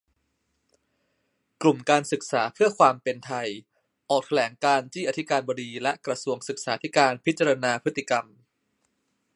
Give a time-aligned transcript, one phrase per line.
[1.61, 3.31] กลุ่มการศึกษาเพื่อความเป็นไท
[4.09, 8.25] ออกแถลงการณ์ จี้อธิการบดีและกระทรวงศึกษาธิการพิจารณาพฤติกรรม